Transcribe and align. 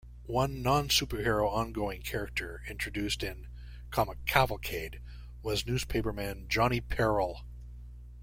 One 0.25 0.63
non-superhero 0.63 1.47
ongoing 1.47 2.01
character 2.01 2.63
introduced 2.67 3.21
in 3.21 3.47
"Comic 3.91 4.25
Cavalcade" 4.25 4.99
was 5.43 5.67
newspaperman 5.67 6.47
Johnny 6.47 6.81
Peril. 6.81 7.45